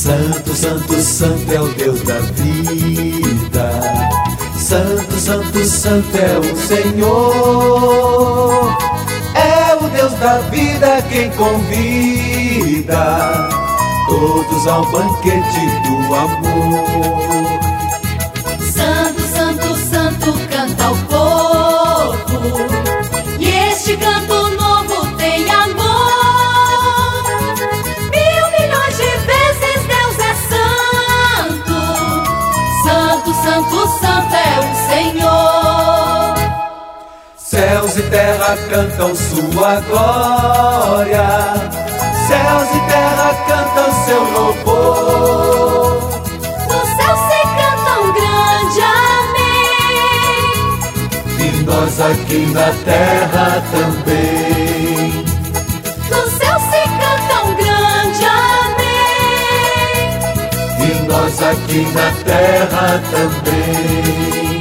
[0.10, 3.70] Santo, Santo, Santo é o Deus da vida.
[4.58, 7.96] Santo, Santo, Santo é o Senhor.
[9.36, 12.98] É o Deus da vida quem convida
[14.08, 17.46] todos ao banquete do amor.
[18.74, 22.66] Santo, Santo, Santo canta ao povo.
[23.38, 24.40] E este canto
[33.60, 36.34] Santo, Santo é o Senhor.
[37.36, 41.28] Céus e terra cantam sua glória,
[42.28, 46.00] céus e terra cantam seu louvor.
[46.68, 48.82] No céu se canta um grande
[49.12, 49.90] amém,
[51.40, 54.69] e nós aqui na terra também.
[61.10, 64.60] Nós aqui na terra também.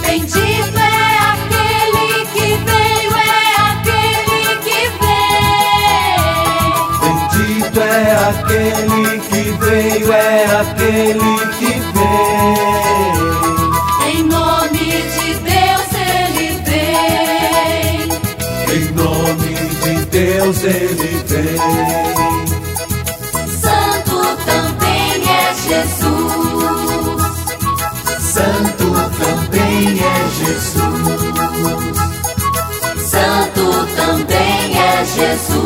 [0.00, 3.28] Bendito é aquele que veio, é
[3.72, 6.22] aquele que vem.
[7.02, 7.84] Bendito é
[8.28, 13.16] aquele que veio, é aquele que vem.
[14.08, 18.06] Em nome de Deus ele vem.
[18.72, 19.52] Em nome
[19.82, 22.35] de Deus ele vem.
[25.68, 27.26] Jesus.
[28.20, 28.86] Santo
[29.18, 30.82] também é Jesus.
[33.10, 35.65] Santo também é Jesus.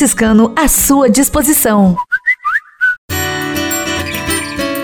[0.55, 1.95] à sua disposição.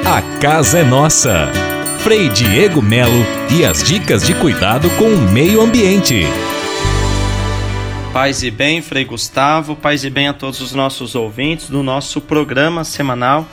[0.05, 1.47] A casa é nossa.
[2.03, 6.21] Frei Diego Melo e as dicas de cuidado com o meio ambiente.
[8.13, 12.21] Paz e bem, Frei Gustavo, paz e bem a todos os nossos ouvintes do nosso
[12.21, 13.47] programa semanal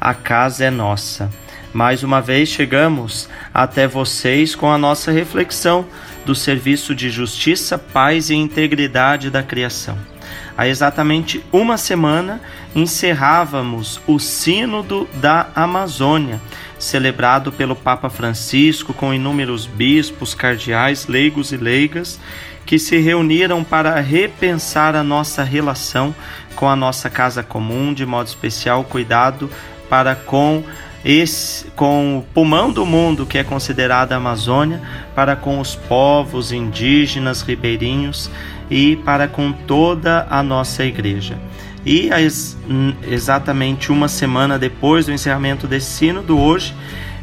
[0.00, 1.30] A Casa é Nossa.
[1.72, 5.86] Mais uma vez chegamos até vocês com a nossa reflexão
[6.26, 9.96] do serviço de justiça, paz e integridade da criação.
[10.56, 12.40] Há exatamente uma semana
[12.76, 16.40] encerrávamos o Sínodo da Amazônia,
[16.78, 22.20] celebrado pelo Papa Francisco com inúmeros bispos, cardeais, leigos e leigas
[22.64, 26.14] que se reuniram para repensar a nossa relação
[26.54, 29.50] com a nossa casa comum, de modo especial cuidado
[29.88, 30.62] para com
[31.04, 34.80] esse, com o pulmão do mundo que é considerado a Amazônia,
[35.14, 38.30] para com os povos indígenas, ribeirinhos
[38.74, 41.38] e para com toda a nossa igreja.
[41.86, 42.10] E
[43.08, 46.74] exatamente uma semana depois do encerramento desse sínodo, hoje,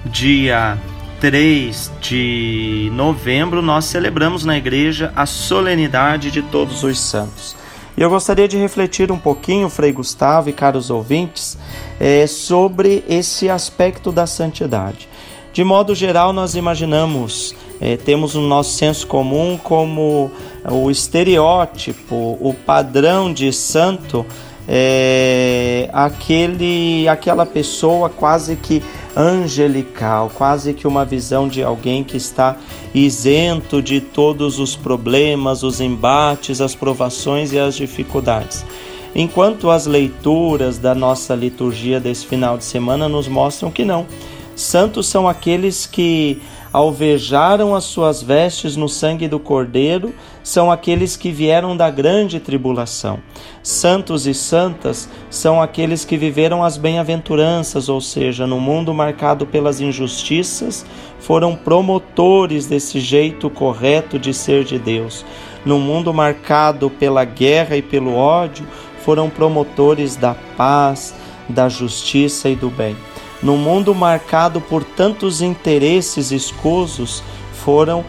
[0.06, 0.78] dia
[1.20, 7.54] 3 de novembro, nós celebramos na igreja a solenidade de todos os santos.
[7.98, 11.58] E eu gostaria de refletir um pouquinho, Frei Gustavo e caros ouvintes,
[12.00, 15.10] é, sobre esse aspecto da santidade.
[15.52, 20.32] De modo geral, nós imaginamos, é, temos no nosso senso comum como
[20.70, 24.26] o estereótipo, o padrão de santo,
[24.68, 28.82] é, aquele, aquela pessoa quase que
[29.16, 32.56] angelical, quase que uma visão de alguém que está
[32.94, 38.66] isento de todos os problemas, os embates, as provações e as dificuldades.
[39.14, 44.06] Enquanto as leituras da nossa liturgia desse final de semana nos mostram que não.
[44.56, 46.42] Santos são aqueles que
[46.74, 50.14] alvejaram as suas vestes no sangue do Cordeiro,
[50.44, 53.20] são aqueles que vieram da grande tribulação.
[53.62, 59.82] Santos e santas são aqueles que viveram as bem-aventuranças, ou seja, no mundo marcado pelas
[59.82, 60.86] injustiças,
[61.20, 65.26] foram promotores desse jeito correto de ser de Deus.
[65.66, 68.66] No mundo marcado pela guerra e pelo ódio,
[69.04, 71.14] foram promotores da paz,
[71.50, 72.96] da justiça e do bem.
[73.42, 77.24] No mundo marcado por tantos interesses escusos,
[77.54, 78.06] foram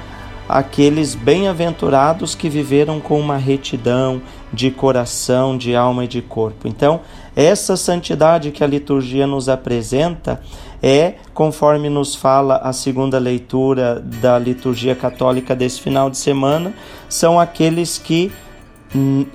[0.49, 4.21] aqueles bem-aventurados que viveram com uma retidão
[4.53, 6.69] de coração, de alma e de corpo.
[6.69, 7.01] Então,
[7.35, 10.43] essa santidade que a liturgia nos apresenta
[10.83, 16.75] é, conforme nos fala a segunda leitura da liturgia católica desse final de semana,
[17.09, 18.31] são aqueles que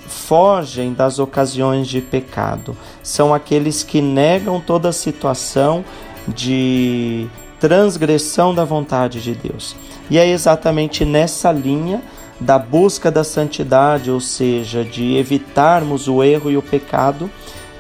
[0.08, 5.84] fogem das ocasiões de pecado, são aqueles que negam toda situação
[6.28, 7.28] de
[7.60, 9.76] transgressão da vontade de Deus.
[10.10, 12.02] E é exatamente nessa linha
[12.40, 17.30] da busca da santidade, ou seja, de evitarmos o erro e o pecado,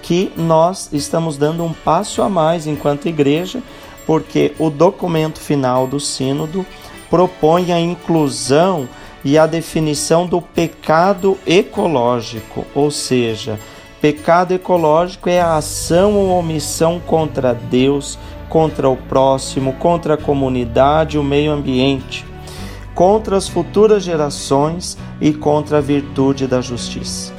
[0.02, 3.62] que nós estamos dando um passo a mais enquanto igreja,
[4.06, 6.66] porque o documento final do Sínodo
[7.10, 8.88] propõe a inclusão
[9.24, 13.60] e a definição do pecado ecológico, ou seja,
[14.02, 18.18] pecado ecológico é a ação ou omissão contra Deus,
[18.50, 22.26] contra o próximo, contra a comunidade, o meio ambiente,
[22.94, 27.34] contra as futuras gerações e contra a virtude da justiça.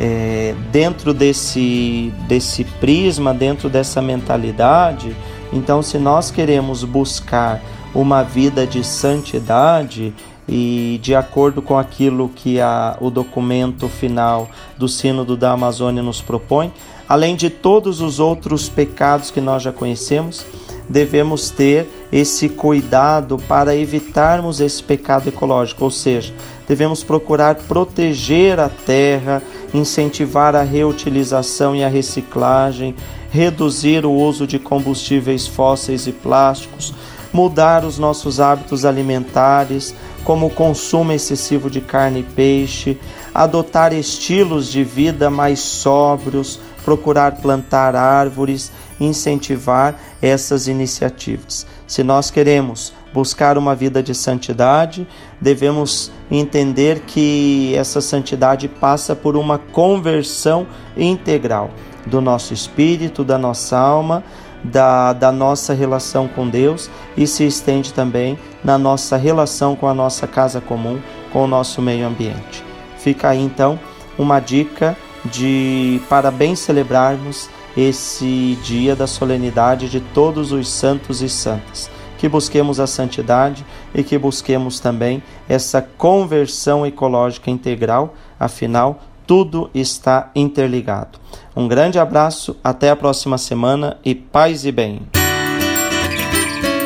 [0.00, 5.14] É, dentro desse, desse prisma, dentro dessa mentalidade,
[5.52, 7.60] então, se nós queremos buscar
[7.94, 10.14] uma vida de santidade,
[10.48, 16.22] e de acordo com aquilo que a, o documento final do Sínodo da Amazônia nos
[16.22, 16.72] propõe,
[17.08, 20.46] além de todos os outros pecados que nós já conhecemos,
[20.88, 26.32] devemos ter esse cuidado para evitarmos esse pecado ecológico, ou seja,
[26.66, 29.42] devemos procurar proteger a terra,
[29.74, 32.94] incentivar a reutilização e a reciclagem,
[33.30, 36.94] reduzir o uso de combustíveis fósseis e plásticos,
[37.32, 39.94] mudar os nossos hábitos alimentares,
[40.28, 42.98] como o consumo excessivo de carne e peixe,
[43.34, 48.70] adotar estilos de vida mais sóbrios, procurar plantar árvores,
[49.00, 51.66] incentivar essas iniciativas.
[51.86, 55.08] Se nós queremos buscar uma vida de santidade,
[55.40, 61.70] devemos entender que essa santidade passa por uma conversão integral
[62.04, 64.22] do nosso espírito, da nossa alma,
[64.62, 69.94] da, da nossa relação com Deus e se estende também na nossa relação com a
[69.94, 70.98] nossa casa comum,
[71.32, 72.64] com o nosso meio ambiente.
[72.98, 73.78] Fica aí então
[74.18, 81.28] uma dica de para bem celebrarmos esse dia da solenidade de todos os santos e
[81.28, 81.90] santas.
[82.16, 90.30] Que busquemos a santidade e que busquemos também essa conversão ecológica integral, afinal, tudo está
[90.34, 91.18] interligado.
[91.54, 95.02] Um grande abraço, até a próxima semana e paz e bem.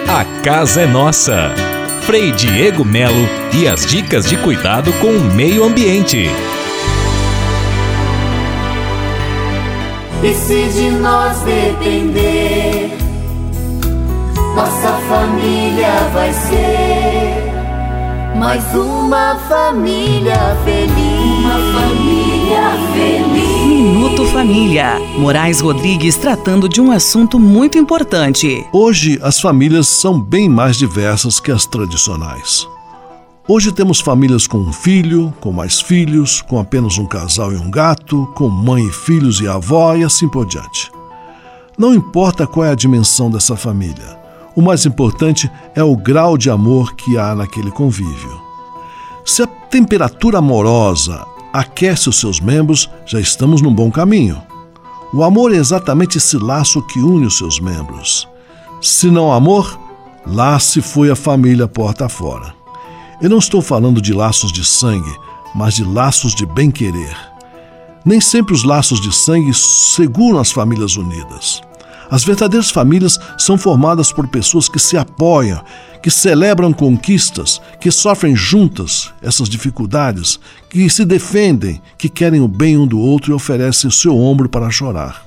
[0.08, 1.52] A casa é nossa.
[2.02, 6.28] Frei Diego Melo e as dicas de cuidado com o meio ambiente.
[10.24, 12.90] E se de nós depender,
[14.56, 17.52] nossa família vai ser
[18.36, 21.44] mais uma família feliz.
[21.44, 23.66] Uma família feliz.
[23.66, 24.98] Minuto Família.
[25.18, 28.66] Moraes Rodrigues tratando de um assunto muito importante.
[28.72, 32.66] Hoje, as famílias são bem mais diversas que as tradicionais.
[33.46, 37.70] Hoje temos famílias com um filho, com mais filhos, com apenas um casal e um
[37.70, 40.90] gato, com mãe e filhos e avó e assim por diante.
[41.76, 44.18] Não importa qual é a dimensão dessa família,
[44.54, 48.40] o mais importante é o grau de amor que há naquele convívio.
[49.24, 54.42] Se a temperatura amorosa aquece os seus membros, já estamos num bom caminho.
[55.12, 58.26] O amor é exatamente esse laço que une os seus membros.
[58.80, 59.78] Se não amor,
[60.26, 62.54] lá se foi a família porta fora.
[63.20, 65.14] Eu não estou falando de laços de sangue,
[65.54, 67.16] mas de laços de bem-querer.
[68.04, 71.60] Nem sempre os laços de sangue seguram as famílias unidas.
[72.10, 75.62] As verdadeiras famílias são formadas por pessoas que se apoiam,
[76.02, 82.76] que celebram conquistas, que sofrem juntas essas dificuldades, que se defendem, que querem o bem
[82.76, 85.24] um do outro e oferecem o seu ombro para chorar.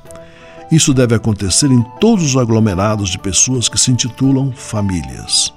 [0.72, 5.54] Isso deve acontecer em todos os aglomerados de pessoas que se intitulam famílias.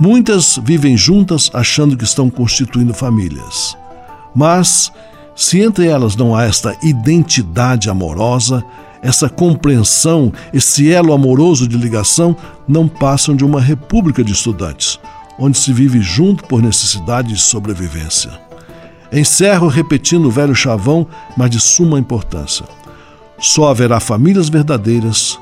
[0.00, 3.76] Muitas vivem juntas achando que estão constituindo famílias.
[4.34, 4.90] Mas,
[5.36, 8.64] se entre elas não há esta identidade amorosa,
[9.04, 12.34] essa compreensão, esse elo amoroso de ligação,
[12.66, 14.98] não passam de uma república de estudantes,
[15.38, 18.32] onde se vive junto por necessidade de sobrevivência.
[19.12, 22.64] Encerro repetindo o velho chavão, mas de suma importância.
[23.38, 25.38] Só haverá famílias verdadeiras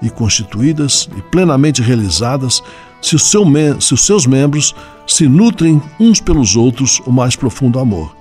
[0.00, 2.62] e constituídas e plenamente realizadas
[3.02, 3.44] se, seu
[3.78, 4.74] se os seus membros
[5.06, 8.16] se nutrem uns pelos outros o mais profundo amor.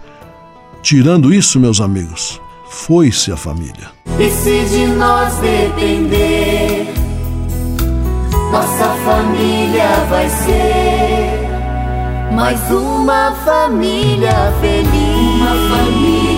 [0.82, 3.92] Tirando isso, meus amigos, foi-se a família.
[4.18, 6.88] E se de nós depender,
[8.50, 11.52] nossa família vai ser
[12.34, 15.42] mais uma família feliz.
[15.42, 16.31] Uma família.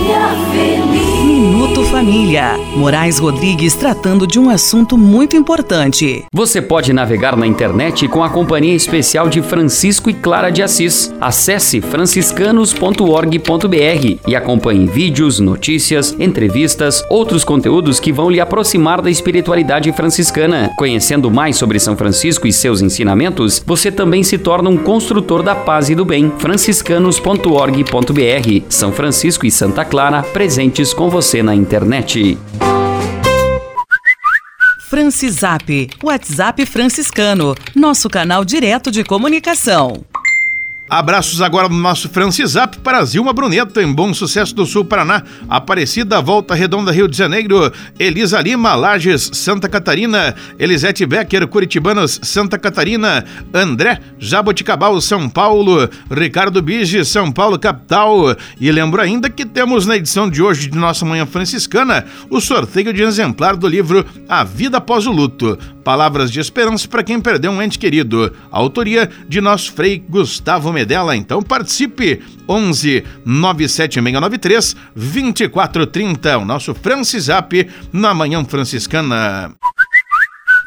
[1.73, 2.59] Minuto Família.
[2.75, 6.25] Moraes Rodrigues tratando de um assunto muito importante.
[6.33, 11.13] Você pode navegar na internet com a companhia especial de Francisco e Clara de Assis.
[11.21, 19.91] Acesse franciscanos.org.br e acompanhe vídeos, notícias, entrevistas, outros conteúdos que vão lhe aproximar da espiritualidade
[19.93, 20.69] franciscana.
[20.77, 25.55] Conhecendo mais sobre São Francisco e seus ensinamentos, você também se torna um construtor da
[25.55, 26.29] paz e do bem.
[26.37, 28.63] franciscanos.org.br.
[28.67, 29.85] São Francisco e Santa
[30.33, 32.35] presentes com você na internet.
[34.89, 40.03] Francisap, WhatsApp franciscano, nosso canal direto de comunicação.
[40.93, 45.23] Abraços agora no nosso Francisap para Zilma Bruneto, em Bom Sucesso do Sul, Paraná.
[45.49, 47.73] Aparecida, Volta Redonda, Rio de Janeiro.
[47.97, 50.35] Elisa Lima, Lages, Santa Catarina.
[50.59, 53.25] Elisete Becker, Curitibanos, Santa Catarina.
[53.51, 55.89] André, Jaboticabal, São Paulo.
[56.11, 58.37] Ricardo Bige, São Paulo, capital.
[58.61, 62.93] E lembro ainda que temos na edição de hoje de nossa Manhã Franciscana o sorteio
[62.93, 65.57] de um exemplar do livro A Vida Após o Luto.
[65.83, 68.33] Palavras de esperança para quem perdeu um ente querido.
[68.49, 71.15] Autoria de nosso Frei Gustavo Medella.
[71.15, 72.21] Então participe.
[72.47, 76.37] 11 97693 2430.
[76.37, 79.53] O nosso Francisap na Manhã Franciscana.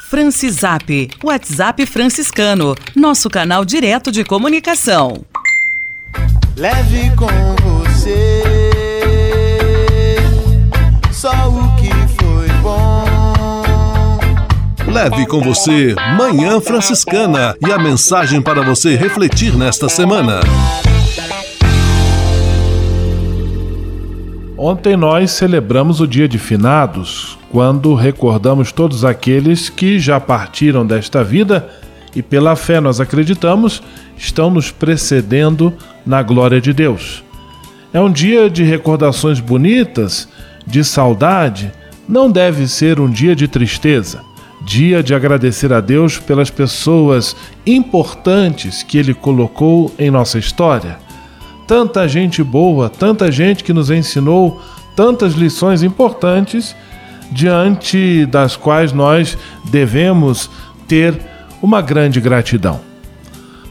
[0.09, 5.25] Francisap, WhatsApp franciscano, nosso canal direto de comunicação.
[6.57, 7.27] Leve com
[7.83, 8.36] você
[14.97, 20.41] Leve com você Manhã Franciscana e a mensagem para você refletir nesta semana.
[24.57, 31.23] Ontem nós celebramos o Dia de Finados, quando recordamos todos aqueles que já partiram desta
[31.23, 31.69] vida
[32.15, 33.83] e, pela fé, nós acreditamos,
[34.17, 35.75] estão nos precedendo
[36.07, 37.23] na glória de Deus.
[37.93, 40.27] É um dia de recordações bonitas,
[40.67, 41.71] de saudade,
[42.09, 44.25] não deve ser um dia de tristeza.
[44.67, 47.35] Dia de agradecer a Deus pelas pessoas
[47.67, 51.07] importantes que Ele colocou em nossa história
[51.67, 54.61] tanta gente boa, tanta gente que nos ensinou
[54.95, 56.75] tantas lições importantes,
[57.31, 60.49] diante das quais nós devemos
[60.87, 61.19] ter
[61.61, 62.81] uma grande gratidão.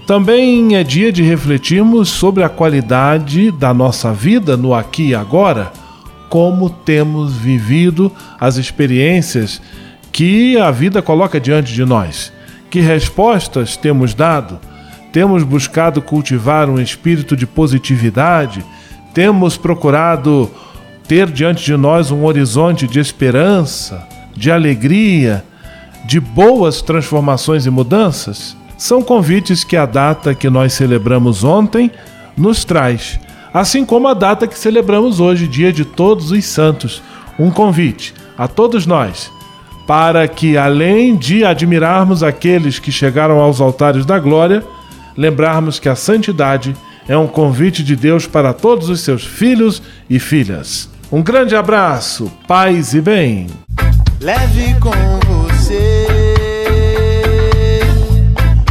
[0.05, 5.71] Também é dia de refletirmos sobre a qualidade da nossa vida no aqui e agora,
[6.29, 9.61] como temos vivido as experiências
[10.15, 12.31] que a vida coloca diante de nós,
[12.69, 14.57] que respostas temos dado
[15.11, 18.65] temos buscado cultivar um espírito de positividade,
[19.13, 20.49] temos procurado
[21.05, 24.05] ter diante de nós um horizonte de esperança,
[24.35, 25.43] de alegria,
[26.05, 28.57] de boas transformações e mudanças?
[28.77, 31.91] São convites que a data que nós celebramos ontem
[32.35, 33.17] nos traz,
[33.53, 37.01] assim como a data que celebramos hoje, Dia de Todos os Santos.
[37.37, 39.34] Um convite a todos nós
[39.87, 44.63] para que, além de admirarmos aqueles que chegaram aos altares da glória,
[45.15, 46.75] lembrarmos que a santidade
[47.07, 50.89] é um convite de Deus para todos os seus filhos e filhas.
[51.11, 53.47] Um grande abraço, paz e bem.
[54.19, 54.91] Leve com
[55.27, 56.07] você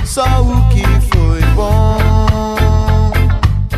[0.04, 0.82] só o que
[1.14, 1.96] foi bom.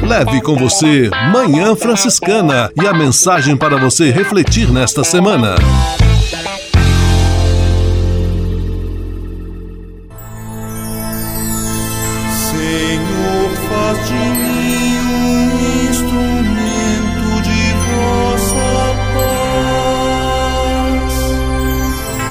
[0.07, 5.57] Leve com você Manhã Franciscana e a mensagem para você refletir nesta semana.